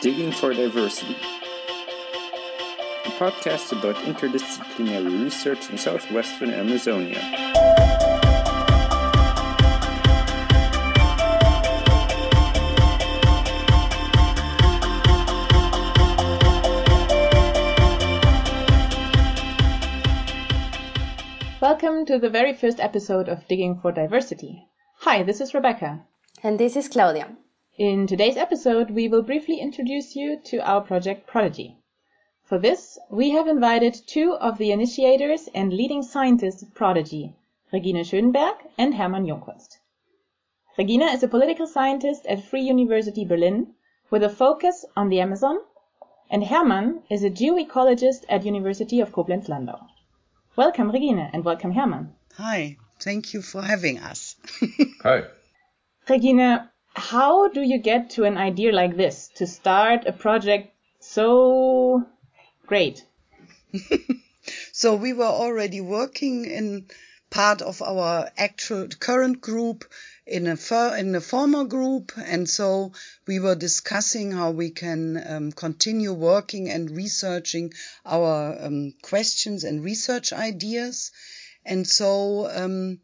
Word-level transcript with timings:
Digging 0.00 0.30
for 0.30 0.54
Diversity, 0.54 1.16
a 3.04 3.10
podcast 3.18 3.72
about 3.72 3.96
interdisciplinary 4.04 5.24
research 5.24 5.68
in 5.70 5.76
southwestern 5.76 6.50
Amazonia. 6.50 7.18
Welcome 21.60 22.06
to 22.06 22.20
the 22.20 22.30
very 22.30 22.54
first 22.54 22.78
episode 22.78 23.28
of 23.28 23.48
Digging 23.48 23.80
for 23.80 23.90
Diversity. 23.90 24.68
Hi, 24.98 25.24
this 25.24 25.40
is 25.40 25.54
Rebecca. 25.54 26.04
And 26.44 26.60
this 26.60 26.76
is 26.76 26.86
Claudia. 26.86 27.36
In 27.78 28.08
today's 28.08 28.36
episode, 28.36 28.90
we 28.90 29.06
will 29.06 29.22
briefly 29.22 29.60
introduce 29.60 30.16
you 30.16 30.40
to 30.46 30.58
our 30.68 30.80
project 30.80 31.28
Prodigy. 31.28 31.78
For 32.42 32.58
this, 32.58 32.98
we 33.08 33.30
have 33.30 33.46
invited 33.46 33.94
two 33.94 34.34
of 34.34 34.58
the 34.58 34.72
initiators 34.72 35.48
and 35.54 35.72
leading 35.72 36.02
scientists 36.02 36.60
of 36.60 36.74
Prodigy, 36.74 37.36
Regine 37.72 38.02
Schönenberg 38.02 38.56
and 38.76 38.96
Hermann 38.96 39.26
Jungkunst. 39.26 39.78
Regine 40.76 41.02
is 41.02 41.22
a 41.22 41.28
political 41.28 41.68
scientist 41.68 42.26
at 42.26 42.42
Free 42.42 42.62
University 42.62 43.24
Berlin 43.24 43.74
with 44.10 44.24
a 44.24 44.28
focus 44.28 44.84
on 44.96 45.08
the 45.08 45.20
Amazon, 45.20 45.60
and 46.28 46.42
Hermann 46.42 47.04
is 47.08 47.22
a 47.22 47.30
geoecologist 47.30 48.24
at 48.28 48.44
University 48.44 48.98
of 48.98 49.12
Koblenz-Landau. 49.12 49.86
Welcome, 50.56 50.90
Regine, 50.90 51.30
and 51.32 51.44
welcome, 51.44 51.70
Hermann. 51.70 52.12
Hi, 52.38 52.76
thank 52.98 53.34
you 53.34 53.40
for 53.40 53.62
having 53.62 54.00
us. 54.00 54.34
Hi. 55.04 55.26
Regine, 56.08 56.68
how 56.98 57.48
do 57.48 57.62
you 57.62 57.78
get 57.78 58.10
to 58.10 58.24
an 58.24 58.36
idea 58.36 58.72
like 58.72 58.96
this 58.96 59.28
to 59.36 59.46
start 59.46 60.06
a 60.06 60.12
project 60.12 60.74
so 61.00 62.04
great? 62.66 63.04
so 64.72 64.96
we 64.96 65.12
were 65.12 65.24
already 65.24 65.80
working 65.80 66.44
in 66.44 66.86
part 67.30 67.62
of 67.62 67.82
our 67.82 68.30
actual 68.36 68.88
current 68.88 69.40
group 69.40 69.84
in 70.26 70.46
a 70.46 70.56
for, 70.56 70.96
in 70.96 71.14
a 71.14 71.20
former 71.20 71.64
group 71.64 72.12
and 72.16 72.48
so 72.48 72.92
we 73.26 73.38
were 73.38 73.54
discussing 73.54 74.32
how 74.32 74.50
we 74.50 74.70
can 74.70 75.22
um, 75.26 75.52
continue 75.52 76.12
working 76.12 76.70
and 76.70 76.90
researching 76.90 77.72
our 78.04 78.56
um, 78.60 78.94
questions 79.02 79.64
and 79.64 79.84
research 79.84 80.32
ideas 80.32 81.12
and 81.64 81.86
so 81.86 82.48
um, 82.50 82.98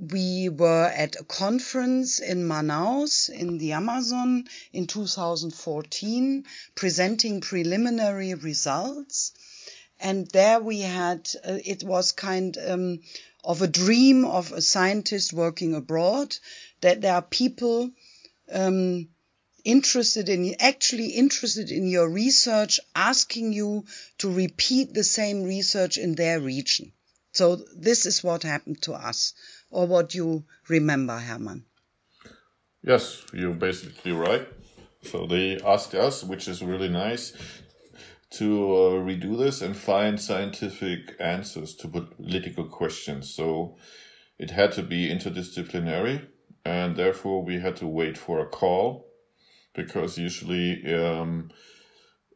we 0.00 0.48
were 0.48 0.86
at 0.86 1.16
a 1.16 1.24
conference 1.24 2.20
in 2.20 2.46
Manaus 2.46 3.28
in 3.28 3.58
the 3.58 3.72
Amazon 3.72 4.48
in 4.72 4.86
2014 4.86 6.44
presenting 6.74 7.40
preliminary 7.40 8.34
results. 8.34 9.32
And 9.98 10.28
there 10.28 10.60
we 10.60 10.80
had, 10.80 11.28
uh, 11.44 11.58
it 11.64 11.82
was 11.82 12.12
kind 12.12 12.56
um, 12.58 13.00
of 13.42 13.62
a 13.62 13.66
dream 13.66 14.24
of 14.24 14.52
a 14.52 14.62
scientist 14.62 15.32
working 15.32 15.74
abroad 15.74 16.36
that 16.80 17.00
there 17.00 17.14
are 17.14 17.22
people 17.22 17.90
um, 18.52 19.08
interested 19.64 20.28
in, 20.28 20.54
actually 20.60 21.08
interested 21.08 21.72
in 21.72 21.88
your 21.88 22.08
research, 22.08 22.78
asking 22.94 23.52
you 23.52 23.84
to 24.18 24.30
repeat 24.30 24.94
the 24.94 25.04
same 25.04 25.42
research 25.42 25.98
in 25.98 26.14
their 26.14 26.40
region. 26.40 26.92
So 27.32 27.56
this 27.76 28.06
is 28.06 28.24
what 28.24 28.42
happened 28.42 28.82
to 28.82 28.94
us 28.94 29.34
or 29.70 29.86
what 29.86 30.14
you 30.14 30.44
remember, 30.68 31.18
Hermann. 31.18 31.64
Yes, 32.82 33.24
you're 33.32 33.54
basically 33.54 34.12
right. 34.12 34.48
So 35.02 35.26
they 35.26 35.58
asked 35.60 35.94
us, 35.94 36.24
which 36.24 36.48
is 36.48 36.62
really 36.62 36.88
nice, 36.88 37.32
to 38.30 38.74
uh, 38.74 38.90
redo 39.02 39.38
this 39.38 39.62
and 39.62 39.76
find 39.76 40.20
scientific 40.20 41.14
answers 41.18 41.74
to 41.76 41.88
political 41.88 42.64
questions. 42.64 43.30
So 43.34 43.76
it 44.38 44.50
had 44.50 44.72
to 44.72 44.82
be 44.82 45.08
interdisciplinary, 45.08 46.26
and 46.64 46.96
therefore 46.96 47.42
we 47.42 47.60
had 47.60 47.76
to 47.76 47.86
wait 47.86 48.18
for 48.18 48.40
a 48.40 48.46
call 48.46 49.06
because 49.74 50.18
usually 50.18 50.94
um, 50.94 51.50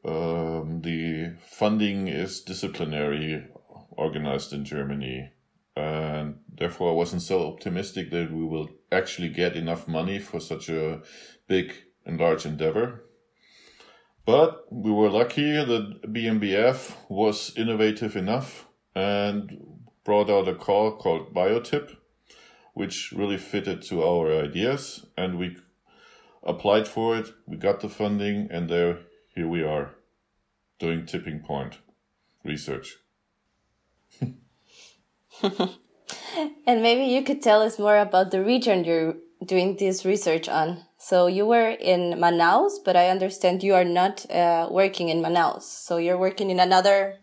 um, 0.04 0.80
the 0.82 1.36
funding 1.44 2.08
is 2.08 2.40
disciplinary 2.40 3.46
organized 3.90 4.52
in 4.52 4.64
Germany 4.64 5.30
and 5.76 6.38
therefore 6.52 6.90
I 6.90 6.94
wasn't 6.94 7.22
so 7.22 7.46
optimistic 7.46 8.10
that 8.10 8.32
we 8.32 8.44
will 8.44 8.70
actually 8.90 9.28
get 9.28 9.56
enough 9.56 9.88
money 9.88 10.18
for 10.18 10.40
such 10.40 10.68
a 10.68 11.02
big 11.46 11.72
and 12.04 12.20
large 12.20 12.44
endeavor. 12.44 13.04
But 14.24 14.64
we 14.70 14.92
were 14.92 15.10
lucky 15.10 15.52
that 15.52 16.02
BMBF 16.12 16.94
was 17.08 17.52
innovative 17.56 18.16
enough 18.16 18.68
and 18.94 19.58
brought 20.04 20.30
out 20.30 20.48
a 20.48 20.54
call 20.54 20.96
called 20.96 21.34
Biotip, 21.34 21.96
which 22.74 23.12
really 23.12 23.38
fitted 23.38 23.82
to 23.82 24.02
our 24.04 24.32
ideas, 24.32 25.06
and 25.16 25.38
we 25.38 25.56
applied 26.42 26.86
for 26.86 27.16
it. 27.16 27.32
We 27.46 27.56
got 27.56 27.80
the 27.80 27.88
funding, 27.88 28.48
and 28.50 28.68
there, 28.68 29.00
here 29.34 29.48
we 29.48 29.62
are, 29.62 29.94
doing 30.78 31.06
tipping 31.06 31.40
point 31.40 31.78
research. 32.44 32.98
and 36.66 36.82
maybe 36.82 37.04
you 37.04 37.22
could 37.22 37.42
tell 37.42 37.62
us 37.62 37.78
more 37.78 37.98
about 37.98 38.30
the 38.30 38.42
region 38.42 38.84
you're 38.84 39.16
doing 39.44 39.76
this 39.76 40.04
research 40.04 40.48
on. 40.48 40.84
So 40.98 41.26
you 41.26 41.46
were 41.46 41.70
in 41.70 42.18
Manaus, 42.18 42.74
but 42.84 42.96
I 42.96 43.08
understand 43.08 43.62
you 43.62 43.74
are 43.74 43.84
not 43.84 44.30
uh, 44.30 44.68
working 44.70 45.08
in 45.08 45.20
Manaus. 45.20 45.62
So 45.62 45.96
you're 45.96 46.18
working 46.18 46.50
in 46.50 46.60
another. 46.60 47.18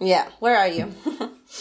Yeah, 0.00 0.28
where 0.40 0.56
are 0.56 0.68
you? 0.68 0.92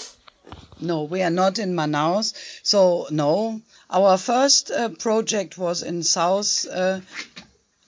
no, 0.82 1.04
we 1.04 1.22
are 1.22 1.30
not 1.30 1.60
in 1.60 1.76
Manaus. 1.76 2.34
So 2.64 3.08
no, 3.12 3.62
our 3.90 4.18
first 4.18 4.72
uh, 4.72 4.90
project 4.90 5.58
was 5.58 5.84
in 5.84 6.04
South 6.04 6.66
uh, 6.72 7.02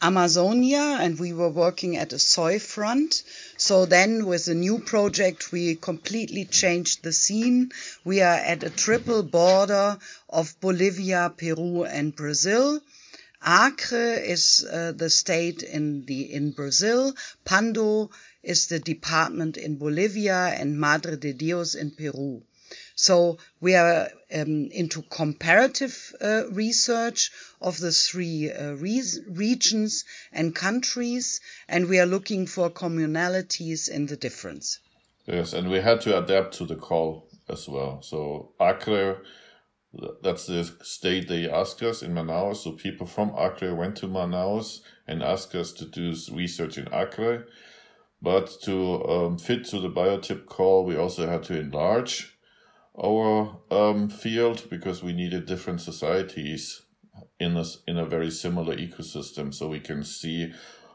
Amazonia, 0.02 0.98
and 1.00 1.20
we 1.20 1.32
were 1.34 1.50
working 1.50 1.96
at 1.98 2.14
a 2.14 2.20
soy 2.20 2.60
front. 2.60 3.24
So 3.62 3.86
then 3.86 4.26
with 4.26 4.46
the 4.46 4.56
new 4.56 4.80
project, 4.80 5.52
we 5.52 5.76
completely 5.76 6.46
changed 6.46 7.04
the 7.04 7.14
scene. 7.14 7.72
We 8.04 8.20
are 8.22 8.40
at 8.54 8.64
a 8.64 8.72
triple 8.72 9.22
border 9.22 10.00
of 10.28 10.60
Bolivia, 10.60 11.32
Peru, 11.38 11.84
and 11.84 12.16
Brazil. 12.16 12.82
Acre 13.46 14.14
is 14.16 14.66
uh, 14.66 14.94
the 14.94 15.12
state 15.12 15.62
in 15.62 16.06
the 16.06 16.34
in 16.34 16.54
Brazil. 16.54 17.14
Pando 17.46 18.10
is 18.42 18.66
the 18.66 18.80
department 18.80 19.58
in 19.58 19.78
Bolivia, 19.78 20.40
and 20.60 20.80
Madre 20.80 21.16
de 21.16 21.32
Dios 21.32 21.76
in 21.76 21.92
Peru. 21.92 22.42
So 22.96 23.38
we 23.60 23.76
are 23.76 24.10
um, 24.34 24.70
into 24.72 25.02
comparative 25.02 26.14
uh, 26.22 26.44
research 26.52 27.32
of 27.60 27.80
the 27.80 27.92
three 27.92 28.52
uh, 28.52 28.74
re 28.74 29.04
regions 29.30 30.06
and 30.32 30.56
countries, 30.56 31.42
and 31.68 31.90
we 31.90 32.00
are 32.00 32.06
looking 32.06 32.48
for 32.48 32.70
communalities 32.70 33.90
in 33.90 34.06
the 34.06 34.18
difference. 34.18 34.80
Yes, 35.26 35.54
and 35.54 35.70
we 35.70 35.80
had 35.80 36.02
to 36.02 36.18
adapt 36.18 36.56
to 36.56 36.66
the 36.66 36.76
call 36.76 37.28
as 37.48 37.68
well. 37.68 38.02
So 38.02 38.54
Acre, 38.60 39.24
that's 40.22 40.46
the 40.46 40.64
state 40.82 41.28
they 41.28 41.50
asked 41.50 41.84
us 41.84 42.02
in 42.02 42.14
Manaus. 42.14 42.58
So 42.58 42.72
people 42.72 43.06
from 43.06 43.34
Acre 43.38 43.76
went 43.76 43.98
to 43.98 44.08
Manaus 44.08 44.82
and 45.08 45.22
asked 45.22 45.54
us 45.56 45.72
to 45.74 45.86
do 45.86 46.16
research 46.32 46.78
in 46.78 46.88
Acre. 46.94 47.48
But 48.22 48.50
to 48.64 49.04
um, 49.06 49.38
fit 49.38 49.66
to 49.66 49.80
the 49.80 49.90
biotip 49.90 50.46
call, 50.46 50.86
we 50.86 50.96
also 50.96 51.28
had 51.28 51.44
to 51.44 51.60
enlarge 51.60 52.31
our 53.04 53.60
um, 53.72 54.10
field 54.10 54.68
because 54.70 55.04
we 55.04 55.14
needed 55.14 55.46
different 55.46 55.82
societies 55.82 56.84
in 57.40 57.58
a, 57.58 57.66
in 57.88 57.98
a 57.98 58.06
very 58.06 58.30
similar 58.30 58.76
ecosystem 58.76 59.54
so 59.54 59.68
we 59.68 59.80
can 59.80 60.04
see 60.04 60.54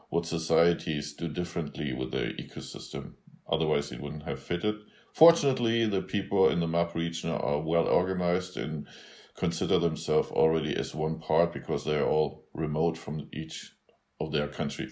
what 0.09 0.25
societies 0.25 1.13
do 1.13 1.27
differently 1.27 1.93
with 1.93 2.11
their 2.11 2.31
ecosystem. 2.33 3.13
Otherwise, 3.49 3.91
it 3.91 4.01
wouldn't 4.01 4.23
have 4.23 4.41
fitted. 4.41 4.75
Fortunately, 5.13 5.85
the 5.85 6.01
people 6.01 6.49
in 6.49 6.59
the 6.59 6.67
map 6.67 6.95
region 6.95 7.31
are 7.31 7.59
well 7.59 7.87
organized 7.87 8.55
and 8.55 8.87
consider 9.35 9.79
themselves 9.79 10.29
already 10.31 10.75
as 10.75 10.95
one 10.95 11.19
part 11.19 11.53
because 11.53 11.83
they 11.83 11.97
are 11.97 12.07
all 12.07 12.45
remote 12.53 12.97
from 12.97 13.27
each 13.33 13.71
of 14.19 14.31
their 14.31 14.47
country. 14.47 14.89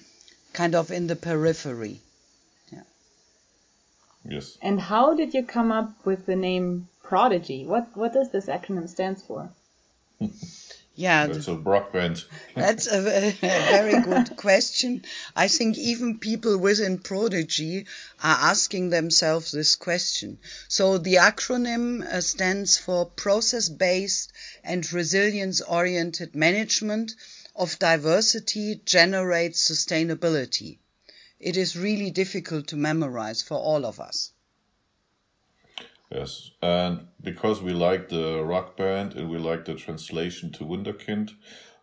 Kind 0.53 0.75
of 0.75 0.91
in 0.91 1.07
the 1.07 1.15
periphery. 1.15 2.01
Yeah. 2.71 2.83
Yes. 4.23 4.57
And 4.61 4.79
how 4.81 5.13
did 5.13 5.33
you 5.33 5.43
come 5.43 5.71
up 5.71 6.05
with 6.05 6.25
the 6.25 6.35
name 6.35 6.87
Prodigy. 7.05 7.65
What 7.65 7.95
what 7.95 8.13
does 8.13 8.31
this 8.31 8.47
acronym 8.47 8.89
stands 8.89 9.21
for? 9.21 9.49
Yeah, 10.97 11.27
that's 11.31 11.49
a 11.49 11.55
Brockband. 11.55 12.23
that's 12.55 12.87
a, 12.87 13.27
a, 13.27 13.31
very 13.31 14.01
good 14.01 14.37
question. 14.37 15.03
I 15.35 15.49
think 15.49 15.77
even 15.77 16.19
people 16.19 16.57
within 16.57 16.99
Prodigy 16.99 17.85
are 18.23 18.37
asking 18.51 18.91
themselves 18.91 19.51
this 19.51 19.75
question. 19.75 20.37
So 20.69 20.97
the 20.97 21.15
acronym 21.15 22.01
uh, 22.01 22.21
stands 22.21 22.77
for 22.77 23.07
Process 23.07 23.67
Based 23.67 24.31
and 24.63 24.91
Resilience 24.93 25.59
Oriented 25.59 26.33
Management 26.33 27.13
of 27.57 27.77
diversity 27.77 28.81
generates 28.85 29.69
sustainability. 29.69 30.77
It 31.41 31.57
is 31.57 31.75
really 31.75 32.11
difficult 32.11 32.67
to 32.67 32.77
memorize 32.77 33.41
for 33.41 33.57
all 33.57 33.85
of 33.85 33.99
us. 33.99 34.31
Yes, 36.11 36.51
and 36.61 37.07
because 37.21 37.61
we 37.61 37.73
like 37.73 38.09
the 38.09 38.43
rock 38.43 38.77
band 38.77 39.15
and 39.15 39.29
we 39.29 39.37
like 39.37 39.65
the 39.65 39.73
translation 39.73 40.51
to 40.53 40.63
Wunderkind, 40.63 41.31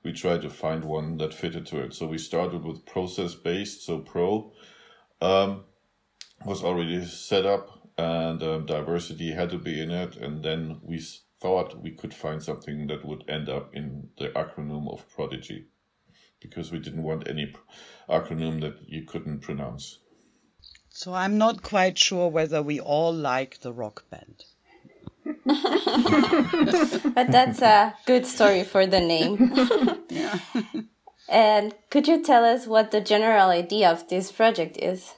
we 0.04 0.12
tried 0.12 0.42
to 0.42 0.50
find 0.50 0.84
one 0.84 1.18
that 1.18 1.34
fitted 1.34 1.66
to 1.66 1.82
it. 1.82 1.94
So 1.94 2.06
we 2.06 2.18
started 2.18 2.64
with 2.64 2.86
process 2.86 3.34
based, 3.34 3.84
so 3.84 3.98
pro 3.98 4.52
um, 5.20 5.64
was 6.44 6.62
already 6.62 7.04
set 7.04 7.46
up 7.46 7.88
and 7.98 8.42
um, 8.42 8.66
diversity 8.66 9.32
had 9.32 9.50
to 9.50 9.58
be 9.58 9.80
in 9.80 9.90
it. 9.90 10.16
And 10.16 10.42
then 10.42 10.80
we 10.82 11.00
thought 11.40 11.82
we 11.82 11.90
could 11.90 12.14
find 12.14 12.42
something 12.42 12.86
that 12.86 13.04
would 13.04 13.24
end 13.28 13.48
up 13.48 13.74
in 13.74 14.08
the 14.18 14.28
acronym 14.28 14.92
of 14.92 15.08
Prodigy 15.14 15.66
because 16.40 16.72
we 16.72 16.78
didn't 16.78 17.02
want 17.02 17.28
any 17.28 17.52
acronym 18.08 18.60
that 18.60 18.88
you 18.88 19.04
couldn't 19.04 19.40
pronounce. 19.40 19.98
So 21.02 21.12
I'm 21.14 21.36
not 21.36 21.64
quite 21.64 21.98
sure 21.98 22.28
whether 22.28 22.62
we 22.62 22.78
all 22.78 23.12
like 23.12 23.58
the 23.58 23.72
rock 23.72 24.04
band. 24.08 24.44
but 27.16 27.26
that's 27.28 27.60
a 27.60 27.96
good 28.06 28.24
story 28.24 28.62
for 28.62 28.86
the 28.86 29.00
name. 29.00 29.52
yeah. 30.08 30.38
and 31.28 31.74
could 31.90 32.06
you 32.06 32.22
tell 32.22 32.44
us 32.44 32.68
what 32.68 32.92
the 32.92 33.00
general 33.00 33.50
idea 33.50 33.90
of 33.90 34.06
this 34.06 34.30
project 34.30 34.76
is? 34.76 35.12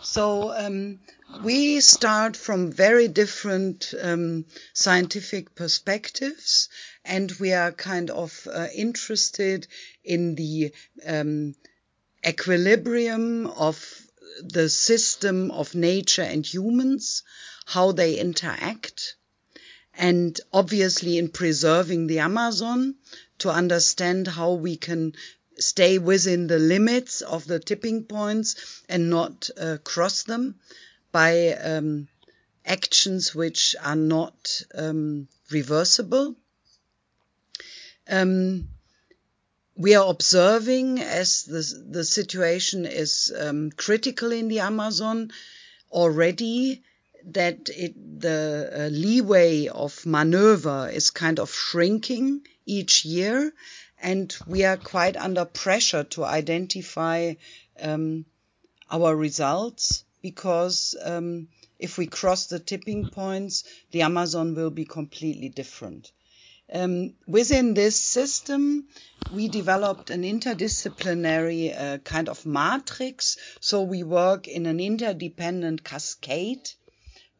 So 0.00 0.56
um, 0.56 1.00
we 1.44 1.80
start 1.80 2.34
from 2.34 2.72
very 2.72 3.08
different 3.08 3.92
um, 4.00 4.46
scientific 4.72 5.54
perspectives, 5.54 6.70
and 7.04 7.30
we 7.38 7.52
are 7.52 7.72
kind 7.72 8.08
of 8.08 8.48
uh, 8.50 8.68
interested 8.74 9.66
in 10.02 10.34
the 10.34 10.72
um, 11.06 11.54
equilibrium 12.26 13.48
of 13.48 14.05
the 14.42 14.68
system 14.68 15.50
of 15.50 15.74
nature 15.74 16.22
and 16.22 16.44
humans, 16.46 17.22
how 17.64 17.92
they 17.92 18.18
interact, 18.18 19.16
and 19.94 20.38
obviously 20.52 21.18
in 21.18 21.28
preserving 21.28 22.06
the 22.06 22.18
Amazon 22.20 22.94
to 23.38 23.50
understand 23.50 24.28
how 24.28 24.52
we 24.52 24.76
can 24.76 25.14
stay 25.58 25.98
within 25.98 26.46
the 26.46 26.58
limits 26.58 27.22
of 27.22 27.46
the 27.46 27.58
tipping 27.58 28.04
points 28.04 28.82
and 28.88 29.08
not 29.08 29.48
uh, 29.58 29.78
cross 29.82 30.24
them 30.24 30.54
by 31.12 31.52
um, 31.54 32.08
actions 32.64 33.34
which 33.34 33.74
are 33.82 33.96
not 33.96 34.62
um, 34.74 35.28
reversible. 35.50 36.36
Um, 38.08 38.68
we 39.76 39.94
are 39.94 40.08
observing 40.08 41.00
as 41.00 41.44
the, 41.44 41.84
the 41.90 42.04
situation 42.04 42.86
is 42.86 43.32
um, 43.38 43.70
critical 43.70 44.32
in 44.32 44.48
the 44.48 44.60
Amazon 44.60 45.30
already 45.92 46.82
that 47.26 47.68
it, 47.68 48.20
the 48.20 48.70
uh, 48.72 48.88
leeway 48.88 49.66
of 49.66 50.06
maneuver 50.06 50.88
is 50.90 51.10
kind 51.10 51.38
of 51.38 51.52
shrinking 51.52 52.46
each 52.64 53.04
year 53.04 53.52
and 54.00 54.34
we 54.46 54.64
are 54.64 54.76
quite 54.76 55.16
under 55.16 55.44
pressure 55.44 56.04
to 56.04 56.24
identify 56.24 57.34
um, 57.80 58.24
our 58.90 59.14
results 59.14 60.04
because 60.22 60.94
um, 61.02 61.48
if 61.78 61.98
we 61.98 62.06
cross 62.06 62.46
the 62.46 62.58
tipping 62.58 63.08
points, 63.08 63.64
the 63.90 64.02
Amazon 64.02 64.54
will 64.54 64.70
be 64.70 64.84
completely 64.84 65.48
different. 65.48 66.12
Um, 66.72 67.14
within 67.28 67.74
this 67.74 67.98
system, 68.00 68.88
we 69.32 69.48
developed 69.48 70.10
an 70.10 70.22
interdisciplinary 70.22 71.76
uh, 71.78 71.98
kind 71.98 72.28
of 72.28 72.44
matrix. 72.44 73.36
So 73.60 73.82
we 73.82 74.02
work 74.02 74.48
in 74.48 74.66
an 74.66 74.80
interdependent 74.80 75.84
cascade 75.84 76.68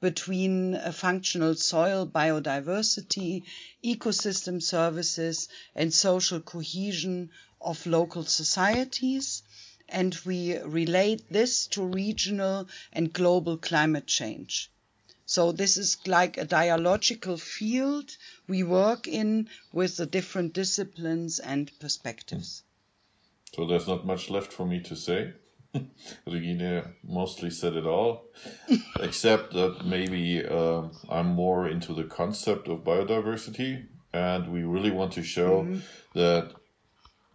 between 0.00 0.78
functional 0.93 1.55
soil 1.56 2.06
biodiversity, 2.06 3.43
ecosystem 3.82 4.62
services, 4.62 5.49
and 5.75 5.93
social 5.93 6.40
cohesion 6.40 7.31
of 7.61 7.84
local 7.87 8.25
societies. 8.25 9.43
And 9.88 10.17
we 10.25 10.58
relate 10.58 11.25
this 11.31 11.67
to 11.69 11.84
regional 11.84 12.69
and 12.93 13.12
global 13.12 13.56
climate 13.56 14.06
change. 14.06 14.70
So 15.28 15.50
this 15.50 15.76
is 15.76 15.99
like 16.06 16.37
a 16.38 16.44
dialogical 16.44 17.37
field 17.37 18.17
we 18.49 18.63
work 18.63 19.07
in 19.07 19.49
with 19.73 19.97
the 19.97 20.07
different 20.07 20.53
disciplines 20.53 21.39
and 21.39 21.71
perspectives. 21.81 22.63
So 23.55 23.67
there's 23.67 23.89
not 23.89 24.07
much 24.07 24.31
left 24.31 24.53
for 24.53 24.67
me 24.67 24.81
to 24.83 24.97
say. 24.97 25.33
Regine 26.27 26.83
mostly 27.05 27.51
said 27.51 27.75
it 27.75 27.87
all, 27.87 28.29
except 29.01 29.53
that 29.53 29.85
maybe 29.85 30.45
uh, 30.45 30.83
I'm 31.09 31.29
more 31.29 31.69
into 31.69 31.93
the 31.93 32.05
concept 32.05 32.69
of 32.69 32.85
biodiversity, 32.85 33.87
and 34.13 34.53
we 34.53 34.63
really 34.63 34.91
want 34.91 35.13
to 35.15 35.23
show 35.23 35.63
mm-hmm. 35.63 35.79
that 36.15 36.53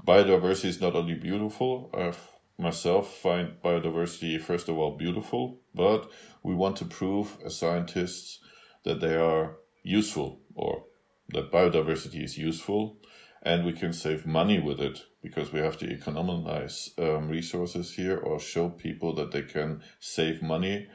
biodiversity 0.06 0.66
is 0.66 0.81
not 0.81 0.96
only 0.96 1.16
beautiful. 1.16 1.90
I 1.94 2.13
myself 2.58 3.16
find 3.18 3.54
biodiversity 3.63 4.40
first 4.40 4.69
of 4.69 4.78
all 4.78 4.96
beautiful, 4.96 5.60
but 5.74 6.10
we 6.44 6.54
want 6.54 6.78
to 6.78 6.86
prove 6.86 7.38
as 7.46 7.58
scientists 7.58 8.40
that 8.84 9.02
they 9.02 9.16
are 9.16 9.58
useful 9.84 10.40
or 10.56 10.84
that 11.33 11.51
biodiversity 11.51 12.24
is 12.24 12.38
useful 12.38 12.98
and 13.44 13.66
we 13.66 13.74
can 13.74 13.92
save 13.94 14.25
money 14.25 14.60
with 14.60 14.80
it 14.80 15.06
because 15.22 15.51
we 15.51 15.60
have 15.60 15.78
to 15.78 15.92
economize 15.92 16.92
um, 16.98 17.28
resources 17.28 17.94
here 17.94 18.18
or 18.18 18.39
show 18.39 18.69
people 18.69 19.16
that 19.16 19.31
they 19.31 19.42
can 19.42 19.81
save 20.00 20.42
money 20.42 20.88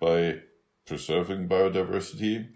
by 0.00 0.40
preserving 0.86 1.48
biodiversity. 1.48 2.48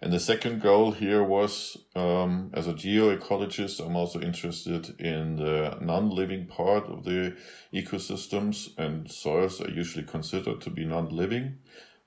And 0.00 0.12
the 0.12 0.18
second 0.18 0.60
goal 0.60 0.90
here 0.90 1.22
was, 1.22 1.76
um, 1.94 2.50
as 2.54 2.66
a 2.66 2.74
geoecologist, 2.74 3.84
I'm 3.84 3.94
also 3.94 4.20
interested 4.20 4.98
in 4.98 5.36
the 5.36 5.78
non-living 5.80 6.46
part 6.46 6.86
of 6.86 7.04
the 7.04 7.36
ecosystems 7.72 8.76
and 8.76 9.08
soils 9.08 9.60
are 9.60 9.70
usually 9.70 10.04
considered 10.04 10.60
to 10.62 10.70
be 10.70 10.84
non-living, 10.84 11.58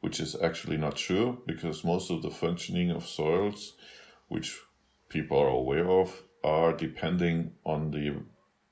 which 0.02 0.20
is 0.20 0.36
actually 0.44 0.76
not 0.76 0.98
true 0.98 1.42
because 1.48 1.86
most 1.86 2.12
of 2.12 2.22
the 2.22 2.32
functioning 2.32 2.92
of 2.92 3.08
soils, 3.08 3.76
which 4.28 4.60
people 5.10 5.38
are 5.38 5.48
aware 5.48 5.90
of, 5.90 6.24
are 6.44 6.74
depending 6.74 7.52
on 7.66 7.92
the 7.92 8.22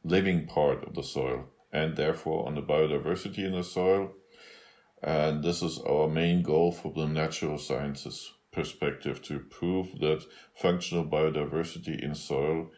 living 0.03 0.45
part 0.45 0.83
of 0.83 0.93
the 0.93 1.03
soil 1.03 1.45
and 1.71 1.95
therefore 1.95 2.45
on 2.45 2.55
the 2.55 2.61
biodiversity 2.61 3.39
in 3.39 3.53
the 3.53 3.63
soil. 3.63 4.13
And 5.01 5.43
this 5.43 5.61
is 5.61 5.79
our 5.79 6.07
main 6.07 6.43
goal 6.43 6.71
for 6.71 6.93
the 6.93 7.07
natural 7.07 7.57
sciences 7.57 8.31
perspective 8.51 9.21
to 9.23 9.39
prove 9.39 9.99
that 9.99 10.23
functional 10.53 11.05
biodiversity 11.05 12.01
in 12.01 12.13
soil 12.13 12.69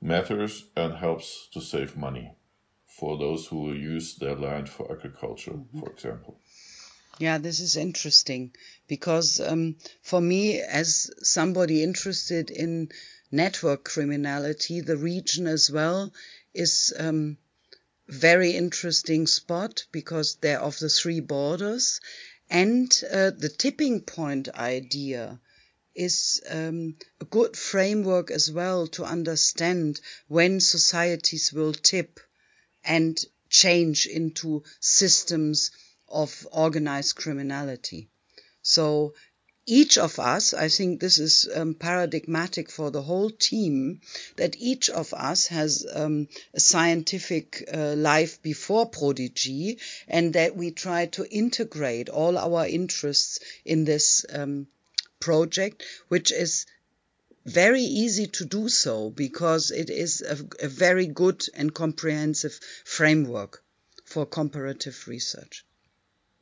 matters 0.00 0.70
and 0.76 0.94
helps 0.94 1.48
to 1.52 1.60
save 1.60 1.96
money 1.96 2.36
for 2.86 3.18
those 3.18 3.46
who 3.46 3.58
will 3.60 3.76
use 3.76 4.16
their 4.16 4.36
land 4.36 4.68
for 4.68 4.90
agriculture, 4.92 5.52
mm-hmm. 5.52 5.80
for 5.80 5.90
example. 5.90 6.40
Yeah, 7.18 7.38
this 7.38 7.60
is 7.60 7.76
interesting 7.76 8.54
because 8.88 9.38
um, 9.38 9.76
for 10.02 10.20
me, 10.20 10.60
as 10.60 11.10
somebody 11.22 11.82
interested 11.82 12.50
in 12.50 12.90
network 13.30 13.84
criminality, 13.84 14.80
the 14.80 14.96
region 14.96 15.46
as 15.46 15.70
well 15.70 16.12
is 16.54 16.92
um, 16.98 17.36
very 18.08 18.52
interesting 18.52 19.26
spot 19.26 19.84
because 19.92 20.36
they're 20.36 20.60
of 20.60 20.78
the 20.78 20.88
three 20.88 21.20
borders. 21.20 22.00
And 22.50 22.90
uh, 23.10 23.30
the 23.30 23.48
tipping 23.48 24.00
point 24.02 24.48
idea 24.48 25.40
is 25.94 26.42
um, 26.48 26.96
a 27.20 27.24
good 27.24 27.56
framework 27.56 28.30
as 28.30 28.50
well 28.50 28.86
to 28.88 29.04
understand 29.04 30.00
when 30.28 30.60
societies 30.60 31.52
will 31.52 31.72
tip 31.72 32.20
and 32.84 33.22
change 33.48 34.06
into 34.06 34.64
systems 34.80 35.70
of 36.12 36.46
organized 36.52 37.16
criminality. 37.16 38.08
So 38.62 39.14
each 39.66 39.96
of 39.96 40.18
us, 40.18 40.54
I 40.54 40.68
think 40.68 41.00
this 41.00 41.18
is 41.18 41.48
um, 41.54 41.74
paradigmatic 41.74 42.68
for 42.68 42.90
the 42.90 43.02
whole 43.02 43.30
team, 43.30 44.00
that 44.36 44.56
each 44.58 44.90
of 44.90 45.14
us 45.14 45.46
has 45.46 45.86
um, 45.92 46.28
a 46.52 46.60
scientific 46.60 47.68
uh, 47.72 47.94
life 47.94 48.42
before 48.42 48.88
Prodigy 48.88 49.78
and 50.08 50.32
that 50.34 50.56
we 50.56 50.72
try 50.72 51.06
to 51.06 51.28
integrate 51.28 52.08
all 52.08 52.36
our 52.38 52.66
interests 52.66 53.38
in 53.64 53.84
this 53.84 54.26
um, 54.32 54.66
project, 55.20 55.84
which 56.08 56.32
is 56.32 56.66
very 57.44 57.82
easy 57.82 58.26
to 58.26 58.44
do 58.44 58.68
so 58.68 59.10
because 59.10 59.70
it 59.70 59.90
is 59.90 60.22
a, 60.22 60.64
a 60.64 60.68
very 60.68 61.06
good 61.06 61.44
and 61.54 61.72
comprehensive 61.72 62.58
framework 62.84 63.62
for 64.04 64.26
comparative 64.26 65.06
research. 65.06 65.64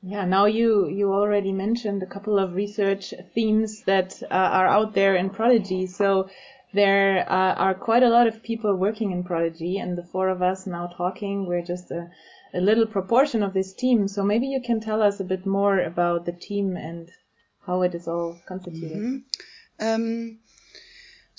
Yeah, 0.02 0.24
now 0.24 0.46
you 0.46 0.88
you 0.88 1.12
already 1.12 1.52
mentioned 1.52 2.02
a 2.02 2.06
couple 2.06 2.38
of 2.38 2.54
research 2.54 3.12
themes 3.34 3.82
that 3.84 4.22
uh, 4.22 4.34
are 4.34 4.66
out 4.66 4.94
there 4.94 5.14
in 5.14 5.28
Prodigy. 5.28 5.86
So 5.86 6.30
there 6.72 7.30
uh, 7.30 7.54
are 7.54 7.74
quite 7.74 8.02
a 8.02 8.08
lot 8.08 8.26
of 8.26 8.42
people 8.42 8.74
working 8.76 9.10
in 9.10 9.24
Prodigy, 9.24 9.78
and 9.78 9.98
the 9.98 10.04
four 10.04 10.28
of 10.28 10.40
us 10.40 10.66
now 10.66 10.86
talking, 10.86 11.46
we're 11.46 11.64
just 11.64 11.90
a, 11.90 12.10
a 12.54 12.60
little 12.60 12.86
proportion 12.86 13.42
of 13.42 13.52
this 13.52 13.74
team. 13.74 14.08
So 14.08 14.24
maybe 14.24 14.46
you 14.46 14.60
can 14.62 14.80
tell 14.80 15.02
us 15.02 15.20
a 15.20 15.24
bit 15.24 15.44
more 15.44 15.80
about 15.80 16.24
the 16.24 16.32
team 16.32 16.76
and 16.76 17.10
how 17.66 17.82
it 17.82 17.94
is 17.94 18.08
all 18.08 18.38
constituted. 18.46 18.96
Mm-hmm. 18.96 19.86
Um, 19.86 20.38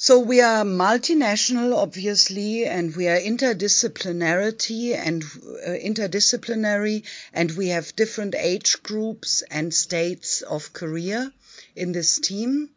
so 0.03 0.17
we 0.17 0.41
are 0.41 0.63
multinational, 0.63 1.75
obviously, 1.75 2.65
and 2.65 2.95
we 2.95 3.07
are 3.07 3.19
interdisciplinarity 3.19 4.95
and 4.95 5.21
uh, 5.23 5.77
interdisciplinary, 5.77 7.03
and 7.31 7.51
we 7.51 7.67
have 7.67 7.95
different 7.95 8.33
age 8.33 8.81
groups 8.81 9.43
and 9.51 9.71
states 9.71 10.41
of 10.41 10.73
career 10.73 11.31
in 11.75 11.91
this 11.91 12.17
team. 12.17 12.71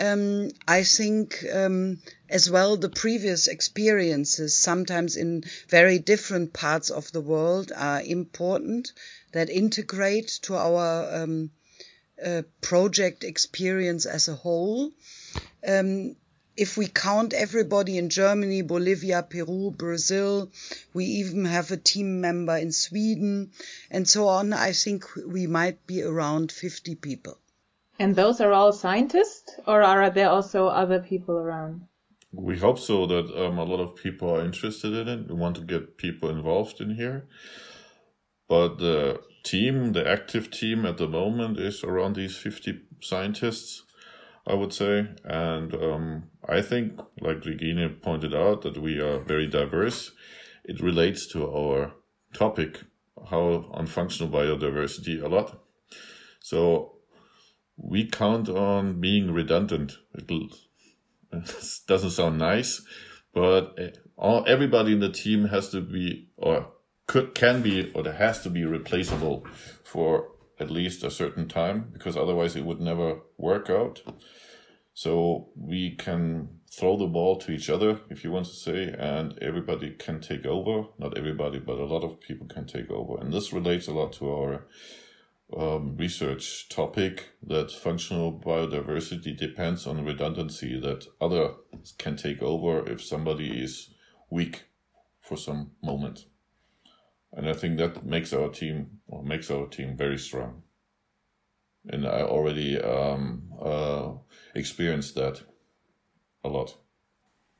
Um, 0.00 0.50
I 0.66 0.82
think 0.82 1.44
um, 1.54 2.02
as 2.28 2.50
well 2.50 2.76
the 2.76 2.88
previous 2.88 3.46
experiences, 3.46 4.56
sometimes 4.56 5.16
in 5.16 5.44
very 5.68 6.00
different 6.00 6.52
parts 6.52 6.90
of 6.90 7.12
the 7.12 7.20
world, 7.20 7.70
are 7.76 8.02
important 8.02 8.90
that 9.30 9.50
integrate 9.50 10.40
to 10.42 10.56
our 10.56 11.22
um, 11.22 11.52
uh, 12.20 12.42
project 12.60 13.22
experience 13.22 14.04
as 14.04 14.26
a 14.26 14.34
whole. 14.34 14.90
Um, 15.64 16.16
if 16.56 16.76
we 16.76 16.86
count 16.86 17.32
everybody 17.32 17.96
in 17.98 18.10
Germany, 18.10 18.62
Bolivia, 18.62 19.22
Peru, 19.22 19.70
Brazil, 19.70 20.50
we 20.92 21.04
even 21.04 21.44
have 21.44 21.70
a 21.70 21.76
team 21.76 22.20
member 22.20 22.56
in 22.56 22.72
Sweden 22.72 23.52
and 23.90 24.08
so 24.08 24.28
on, 24.28 24.52
I 24.52 24.72
think 24.72 25.04
we 25.26 25.46
might 25.46 25.86
be 25.86 26.02
around 26.02 26.52
50 26.52 26.96
people. 26.96 27.38
And 27.98 28.16
those 28.16 28.40
are 28.40 28.52
all 28.52 28.72
scientists, 28.72 29.58
or 29.66 29.82
are 29.82 30.08
there 30.10 30.30
also 30.30 30.68
other 30.68 31.00
people 31.00 31.36
around? 31.36 31.86
We 32.32 32.58
hope 32.58 32.78
so 32.78 33.06
that 33.06 33.26
um, 33.36 33.58
a 33.58 33.64
lot 33.64 33.80
of 33.80 33.96
people 33.96 34.30
are 34.30 34.44
interested 34.44 34.94
in 34.94 35.08
it. 35.08 35.28
We 35.28 35.34
want 35.34 35.56
to 35.56 35.62
get 35.62 35.98
people 35.98 36.30
involved 36.30 36.80
in 36.80 36.94
here. 36.94 37.26
But 38.48 38.78
the 38.78 39.20
team, 39.42 39.92
the 39.92 40.08
active 40.08 40.50
team 40.50 40.86
at 40.86 40.96
the 40.96 41.08
moment 41.08 41.58
is 41.58 41.84
around 41.84 42.16
these 42.16 42.36
50 42.36 42.80
scientists. 43.00 43.82
I 44.46 44.54
would 44.54 44.72
say. 44.72 45.08
And 45.24 45.74
um, 45.74 46.24
I 46.48 46.62
think, 46.62 47.00
like 47.20 47.44
Regine 47.44 47.96
pointed 48.02 48.34
out, 48.34 48.62
that 48.62 48.78
we 48.78 48.98
are 48.98 49.20
very 49.20 49.46
diverse. 49.46 50.12
It 50.64 50.80
relates 50.80 51.26
to 51.32 51.46
our 51.50 51.92
topic, 52.32 52.82
how 53.30 53.70
on 53.72 53.86
functional 53.86 54.32
biodiversity 54.32 55.22
a 55.22 55.28
lot. 55.28 55.58
So 56.40 56.96
we 57.76 58.06
count 58.06 58.48
on 58.48 59.00
being 59.00 59.32
redundant. 59.32 59.92
It 60.14 60.30
doesn't 61.86 62.10
sound 62.10 62.38
nice, 62.38 62.82
but 63.32 63.74
eh, 63.78 63.90
all, 64.16 64.44
everybody 64.46 64.92
in 64.92 65.00
the 65.00 65.10
team 65.10 65.46
has 65.46 65.70
to 65.70 65.80
be, 65.80 66.28
or 66.36 66.68
could, 67.06 67.34
can 67.34 67.62
be, 67.62 67.90
or 67.94 68.10
has 68.10 68.42
to 68.42 68.50
be 68.50 68.64
replaceable 68.64 69.46
for 69.84 70.28
at 70.60 70.70
least 70.70 71.02
a 71.02 71.10
certain 71.10 71.48
time 71.48 71.90
because 71.92 72.16
otherwise 72.16 72.54
it 72.54 72.64
would 72.64 72.80
never 72.80 73.20
work 73.38 73.70
out. 73.70 74.02
So 74.92 75.48
we 75.56 75.96
can 75.96 76.60
throw 76.70 76.96
the 76.96 77.06
ball 77.06 77.36
to 77.38 77.52
each 77.52 77.70
other, 77.70 78.00
if 78.10 78.22
you 78.22 78.30
want 78.30 78.46
to 78.46 78.52
say, 78.52 78.94
and 78.98 79.38
everybody 79.40 79.90
can 79.92 80.20
take 80.20 80.44
over. 80.44 80.88
Not 80.98 81.16
everybody, 81.16 81.58
but 81.58 81.78
a 81.78 81.86
lot 81.86 82.04
of 82.04 82.20
people 82.20 82.46
can 82.46 82.66
take 82.66 82.90
over. 82.90 83.18
And 83.20 83.32
this 83.32 83.52
relates 83.52 83.88
a 83.88 83.92
lot 83.92 84.12
to 84.14 84.30
our 84.30 84.66
um, 85.56 85.96
research 85.96 86.68
topic 86.68 87.30
that 87.42 87.70
functional 87.72 88.32
biodiversity 88.32 89.36
depends 89.36 89.86
on 89.86 90.04
redundancy, 90.04 90.78
that 90.80 91.06
others 91.20 91.54
can 91.98 92.16
take 92.16 92.42
over 92.42 92.88
if 92.88 93.02
somebody 93.02 93.62
is 93.62 93.94
weak 94.30 94.64
for 95.20 95.36
some 95.36 95.72
moment. 95.82 96.26
And 97.32 97.48
I 97.48 97.52
think 97.52 97.78
that 97.78 98.04
makes 98.04 98.32
our 98.32 98.48
team 98.48 99.00
or 99.06 99.22
makes 99.22 99.50
our 99.50 99.66
team 99.66 99.96
very 99.96 100.18
strong. 100.18 100.62
And 101.88 102.06
I 102.06 102.22
already 102.22 102.80
um, 102.80 103.50
uh, 103.60 104.12
experienced 104.54 105.14
that 105.14 105.42
a 106.44 106.48
lot. 106.48 106.76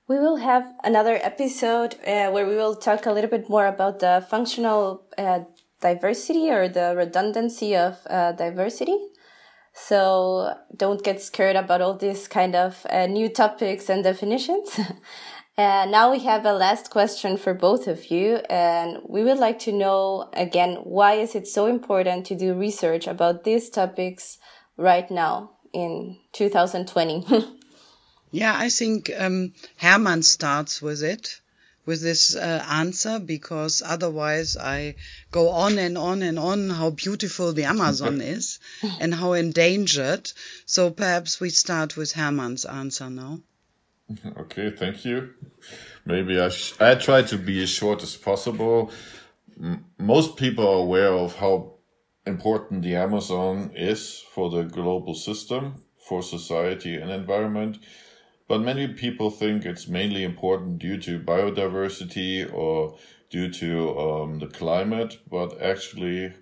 We 0.08 0.18
will 0.18 0.36
have 0.36 0.74
another 0.82 1.18
episode 1.22 1.94
uh, 2.06 2.30
where 2.30 2.46
we 2.46 2.56
will 2.56 2.74
talk 2.74 3.06
a 3.06 3.12
little 3.12 3.30
bit 3.30 3.48
more 3.48 3.66
about 3.66 4.00
the 4.00 4.26
functional 4.28 5.06
uh, 5.16 5.40
diversity 5.80 6.50
or 6.50 6.68
the 6.68 6.94
redundancy 6.96 7.76
of 7.76 7.98
uh, 8.10 8.32
diversity. 8.32 8.98
So 9.72 10.54
don't 10.76 11.02
get 11.02 11.22
scared 11.22 11.56
about 11.56 11.80
all 11.80 11.94
these 11.94 12.26
kind 12.26 12.56
of 12.56 12.84
uh, 12.90 13.06
new 13.06 13.28
topics 13.28 13.88
and 13.88 14.02
definitions. 14.02 14.78
And 15.60 15.90
now 15.90 16.10
we 16.10 16.20
have 16.20 16.46
a 16.46 16.54
last 16.54 16.88
question 16.88 17.36
for 17.36 17.52
both 17.52 17.86
of 17.86 18.10
you, 18.10 18.36
and 18.48 18.96
we 19.06 19.22
would 19.22 19.36
like 19.36 19.58
to 19.58 19.72
know 19.72 20.30
again 20.32 20.76
why 20.84 21.16
is 21.16 21.34
it 21.34 21.46
so 21.46 21.66
important 21.66 22.24
to 22.28 22.34
do 22.34 22.54
research 22.54 23.06
about 23.06 23.44
these 23.44 23.68
topics 23.68 24.38
right 24.78 25.10
now 25.10 25.50
in 25.74 26.16
2020? 26.32 27.44
yeah, 28.30 28.54
I 28.56 28.70
think 28.70 29.10
um, 29.18 29.52
Hermann 29.76 30.22
starts 30.22 30.80
with 30.80 31.02
it, 31.02 31.38
with 31.84 32.00
this 32.00 32.34
uh, 32.34 32.64
answer, 32.66 33.18
because 33.18 33.82
otherwise 33.84 34.56
I 34.56 34.94
go 35.30 35.50
on 35.50 35.78
and 35.78 35.98
on 35.98 36.22
and 36.22 36.38
on 36.38 36.70
how 36.70 36.88
beautiful 36.88 37.52
the 37.52 37.64
Amazon 37.64 38.20
is 38.36 38.60
and 38.98 39.14
how 39.14 39.34
endangered. 39.34 40.32
So 40.64 40.88
perhaps 40.88 41.38
we 41.38 41.50
start 41.50 41.98
with 41.98 42.12
Hermann's 42.12 42.64
answer 42.64 43.10
now. 43.10 43.40
Okay, 44.38 44.70
thank 44.70 45.04
you. 45.04 45.30
Maybe 46.04 46.40
I 46.40 46.50
I 46.80 46.94
try 46.94 47.22
to 47.22 47.38
be 47.38 47.62
as 47.62 47.70
short 47.70 48.02
as 48.02 48.16
possible. 48.16 48.90
M 49.60 49.84
most 49.98 50.36
people 50.36 50.66
are 50.66 50.82
aware 50.86 51.12
of 51.12 51.36
how 51.36 51.74
important 52.26 52.82
the 52.82 52.96
Amazon 52.96 53.70
is 53.74 54.24
for 54.34 54.50
the 54.50 54.62
global 54.64 55.14
system, 55.14 55.74
for 56.08 56.22
society 56.22 56.94
and 56.96 57.10
environment. 57.10 57.78
But 58.48 58.62
many 58.62 58.88
people 58.88 59.30
think 59.30 59.64
it's 59.64 59.88
mainly 59.88 60.24
important 60.24 60.78
due 60.80 60.98
to 61.02 61.20
biodiversity 61.20 62.52
or 62.52 62.98
due 63.30 63.50
to 63.52 63.98
um, 63.98 64.38
the 64.40 64.48
climate, 64.48 65.18
but 65.30 65.62
actually 65.62 66.34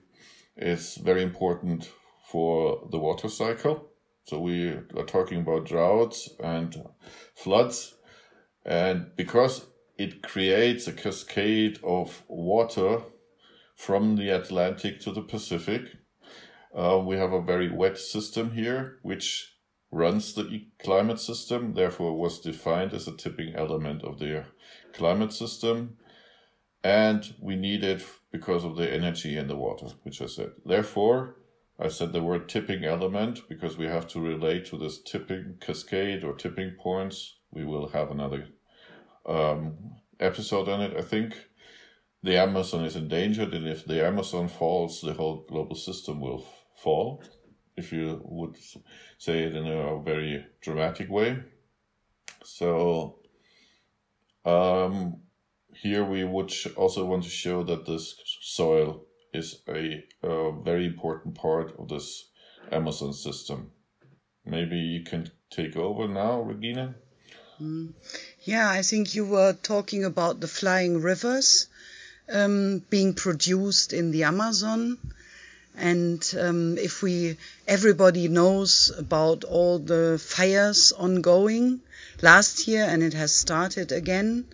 it's 0.56 0.96
very 0.96 1.22
important 1.22 1.90
for 2.30 2.88
the 2.90 2.98
water 2.98 3.28
cycle. 3.28 3.87
So 4.28 4.38
we 4.38 4.68
are 4.68 5.06
talking 5.06 5.40
about 5.40 5.64
droughts 5.64 6.28
and 6.38 6.84
floods. 7.34 7.94
And 8.62 9.16
because 9.16 9.64
it 9.96 10.22
creates 10.22 10.86
a 10.86 10.92
cascade 10.92 11.78
of 11.82 12.24
water 12.28 13.04
from 13.74 14.16
the 14.16 14.28
Atlantic 14.28 15.00
to 15.00 15.12
the 15.12 15.22
Pacific, 15.22 15.80
uh, 16.76 16.98
we 17.02 17.16
have 17.16 17.32
a 17.32 17.40
very 17.40 17.70
wet 17.70 17.96
system 17.96 18.50
here, 18.50 18.98
which 19.00 19.54
runs 19.90 20.34
the 20.34 20.66
climate 20.78 21.20
system, 21.20 21.72
therefore 21.72 22.14
was 22.14 22.38
defined 22.38 22.92
as 22.92 23.08
a 23.08 23.16
tipping 23.16 23.54
element 23.54 24.02
of 24.02 24.18
the 24.18 24.44
climate 24.92 25.32
system. 25.32 25.96
And 26.84 27.34
we 27.40 27.56
need 27.56 27.82
it 27.82 28.04
because 28.30 28.62
of 28.62 28.76
the 28.76 28.92
energy 28.92 29.38
in 29.38 29.48
the 29.48 29.56
water, 29.56 29.86
which 30.02 30.20
I 30.20 30.26
said. 30.26 30.50
Therefore, 30.66 31.37
I 31.80 31.88
said 31.88 32.12
the 32.12 32.22
word 32.22 32.48
tipping 32.48 32.84
element 32.84 33.42
because 33.48 33.78
we 33.78 33.86
have 33.86 34.08
to 34.08 34.20
relate 34.20 34.66
to 34.66 34.78
this 34.78 35.00
tipping 35.00 35.58
cascade 35.60 36.24
or 36.24 36.34
tipping 36.34 36.72
points. 36.72 37.36
We 37.52 37.64
will 37.64 37.88
have 37.90 38.10
another 38.10 38.48
um, 39.26 39.96
episode 40.18 40.68
on 40.68 40.80
it, 40.80 40.96
I 40.96 41.02
think. 41.02 41.36
The 42.24 42.36
Amazon 42.36 42.84
is 42.84 42.96
endangered, 42.96 43.54
and 43.54 43.68
if 43.68 43.84
the 43.84 44.04
Amazon 44.04 44.48
falls, 44.48 45.00
the 45.00 45.12
whole 45.12 45.46
global 45.48 45.76
system 45.76 46.20
will 46.20 46.44
fall, 46.76 47.22
if 47.76 47.92
you 47.92 48.20
would 48.24 48.56
say 49.18 49.44
it 49.44 49.54
in 49.54 49.66
a 49.66 50.02
very 50.02 50.44
dramatic 50.60 51.08
way. 51.08 51.38
So, 52.42 53.20
um, 54.44 55.20
here 55.72 56.04
we 56.04 56.24
would 56.24 56.52
also 56.76 57.04
want 57.04 57.22
to 57.22 57.30
show 57.30 57.62
that 57.62 57.86
this 57.86 58.16
soil 58.40 59.04
is 59.32 59.62
a, 59.68 60.04
a 60.22 60.52
very 60.62 60.86
important 60.86 61.34
part 61.34 61.78
of 61.78 61.88
this 61.88 62.28
Amazon 62.72 63.12
system. 63.12 63.70
Maybe 64.44 64.76
you 64.76 65.04
can 65.04 65.30
take 65.50 65.76
over 65.76 66.08
now, 66.08 66.40
Regine. 66.40 66.94
Mm. 67.60 67.92
Yeah, 68.44 68.70
I 68.70 68.82
think 68.82 69.14
you 69.14 69.26
were 69.26 69.52
talking 69.52 70.04
about 70.04 70.40
the 70.40 70.48
flying 70.48 71.02
rivers 71.02 71.68
um, 72.32 72.82
being 72.90 73.14
produced 73.14 73.92
in 73.92 74.10
the 74.10 74.24
Amazon. 74.24 74.98
And 75.76 76.22
um, 76.38 76.78
if 76.78 77.02
we, 77.02 77.36
everybody 77.66 78.28
knows 78.28 78.92
about 78.96 79.44
all 79.44 79.78
the 79.78 80.20
fires 80.22 80.92
ongoing 80.92 81.80
last 82.20 82.66
year, 82.66 82.84
and 82.84 83.02
it 83.02 83.14
has 83.14 83.32
started 83.34 83.92
again 83.92 84.46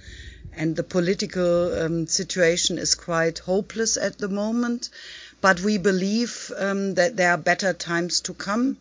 and 0.56 0.76
the 0.76 0.82
political 0.82 1.78
um, 1.80 2.06
situation 2.06 2.78
is 2.78 2.94
quite 2.94 3.38
hopeless 3.40 3.96
at 3.96 4.18
the 4.18 4.28
moment. 4.28 4.88
But 5.40 5.60
we 5.60 5.78
believe 5.78 6.50
um, 6.56 6.94
that 6.94 7.16
there 7.16 7.32
are 7.32 7.38
better 7.38 7.72
times 7.72 8.20
to 8.22 8.34
come. 8.34 8.78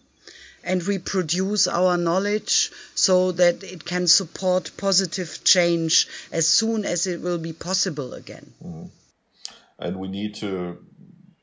and 0.63 0.82
we 0.84 0.98
produce 0.98 1.68
our 1.68 1.98
knowledge 1.98 2.72
so 2.96 3.32
that 3.34 3.63
it 3.63 3.84
can 3.84 4.08
support 4.08 4.72
positive 4.77 5.42
change 5.44 6.08
as 6.32 6.48
soon 6.48 6.86
as 6.86 7.06
it 7.06 7.22
will 7.22 7.38
be 7.38 7.53
possible 7.53 8.13
again. 8.13 8.53
Mm. 8.63 8.89
And 9.80 9.98
we 9.98 10.08
need 10.08 10.36
to 10.36 10.77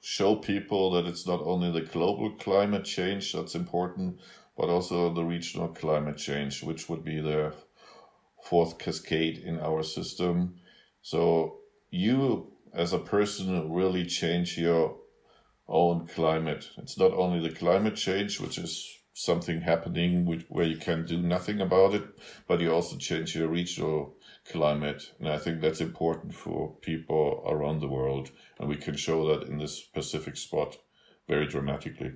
show 0.00 0.36
people 0.36 0.92
that 0.92 1.06
it's 1.06 1.26
not 1.26 1.40
only 1.42 1.70
the 1.70 1.86
global 1.86 2.30
climate 2.38 2.84
change 2.84 3.32
that's 3.32 3.54
important, 3.54 4.18
but 4.56 4.68
also 4.68 5.12
the 5.12 5.24
regional 5.24 5.68
climate 5.68 6.16
change, 6.16 6.62
which 6.62 6.88
would 6.88 7.04
be 7.04 7.20
the 7.20 7.52
fourth 8.42 8.78
cascade 8.78 9.38
in 9.38 9.58
our 9.60 9.82
system. 9.82 10.56
So 11.02 11.58
you 11.90 12.52
as 12.72 12.92
a 12.92 12.98
person 12.98 13.72
really 13.72 14.06
change 14.06 14.58
your 14.58 14.96
own 15.68 16.06
climate. 16.06 16.68
It's 16.78 16.98
not 16.98 17.12
only 17.12 17.40
the 17.40 17.54
climate 17.54 17.96
change, 17.96 18.40
which 18.40 18.58
is 18.58 19.00
something 19.14 19.60
happening 19.60 20.24
where 20.48 20.66
you 20.66 20.76
can 20.76 21.04
do 21.04 21.18
nothing 21.18 21.60
about 21.60 21.94
it, 21.94 22.04
but 22.46 22.60
you 22.60 22.72
also 22.72 22.96
change 22.96 23.36
your 23.36 23.48
regional 23.48 24.14
climate. 24.50 25.12
And 25.18 25.28
I 25.28 25.38
think 25.38 25.60
that's 25.60 25.80
important 25.80 26.34
for 26.34 26.76
people 26.80 27.42
around 27.46 27.80
the 27.80 27.88
world. 27.88 28.30
And 28.58 28.68
we 28.68 28.76
can 28.76 28.96
show 28.96 29.26
that 29.28 29.48
in 29.48 29.58
this 29.58 29.76
specific 29.76 30.36
spot 30.36 30.78
very 31.28 31.46
dramatically. 31.46 32.12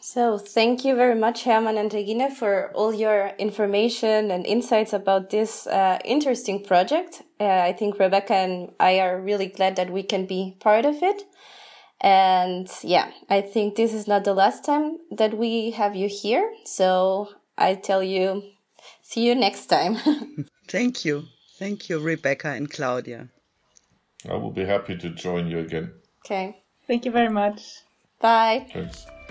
So, 0.00 0.38
thank 0.38 0.84
you 0.84 0.94
very 0.94 1.14
much, 1.14 1.44
Hermann 1.44 1.76
and 1.76 1.92
Regine, 1.92 2.30
for 2.30 2.70
all 2.74 2.94
your 2.94 3.32
information 3.38 4.30
and 4.30 4.46
insights 4.46 4.92
about 4.92 5.30
this 5.30 5.66
uh, 5.66 5.98
interesting 6.04 6.62
project. 6.62 7.22
Uh, 7.40 7.44
I 7.44 7.72
think 7.72 7.98
Rebecca 7.98 8.34
and 8.34 8.72
I 8.78 9.00
are 9.00 9.20
really 9.20 9.46
glad 9.46 9.76
that 9.76 9.90
we 9.90 10.02
can 10.02 10.26
be 10.26 10.56
part 10.60 10.86
of 10.86 11.02
it. 11.02 11.24
And 12.00 12.68
yeah, 12.82 13.10
I 13.28 13.40
think 13.40 13.74
this 13.74 13.92
is 13.92 14.06
not 14.06 14.24
the 14.24 14.34
last 14.34 14.64
time 14.64 14.98
that 15.10 15.36
we 15.36 15.72
have 15.72 15.96
you 15.96 16.08
here. 16.08 16.52
So, 16.64 17.30
I 17.58 17.74
tell 17.74 18.02
you, 18.02 18.42
see 19.02 19.26
you 19.26 19.34
next 19.34 19.66
time. 19.66 19.96
Thank 20.68 21.04
you. 21.04 21.24
Thank 21.58 21.88
you, 21.88 21.98
Rebecca 21.98 22.48
and 22.48 22.70
Claudia. 22.70 23.28
I 24.28 24.34
will 24.34 24.50
be 24.50 24.64
happy 24.64 24.96
to 24.98 25.10
join 25.10 25.48
you 25.48 25.60
again. 25.60 25.92
Okay. 26.24 26.62
Thank 26.86 27.04
you 27.04 27.10
very 27.10 27.30
much. 27.30 27.62
Bye. 28.20 28.66
Thanks. 28.72 29.06